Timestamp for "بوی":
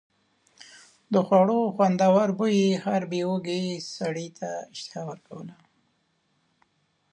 2.39-2.57